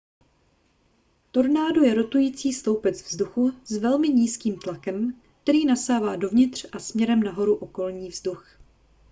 [1.31, 7.55] tornádo je rotující sloupec vzduchu s velmi nízkým tlakem který nasává dovnitř a směrem nahoru
[7.55, 8.49] okolní vzduch